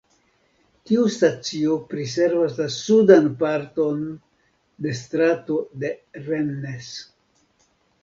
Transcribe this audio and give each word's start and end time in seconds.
Tiu 0.91 1.03
stacio 1.15 1.75
priservas 1.91 2.57
la 2.63 2.67
sudan 2.77 3.29
parton 3.45 4.03
de 4.89 4.97
Strato 5.05 5.63
de 5.85 5.97
Rennes. 6.29 6.95